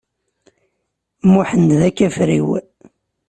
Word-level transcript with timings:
Muḥend 1.33 1.69
d 1.79 1.81
akafriw. 1.89 2.47